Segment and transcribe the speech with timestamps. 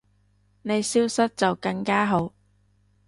[0.63, 2.33] 你消失就更加好